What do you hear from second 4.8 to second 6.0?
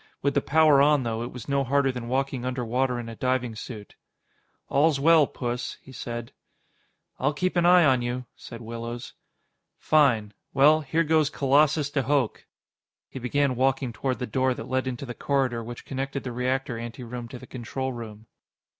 well, Puss," he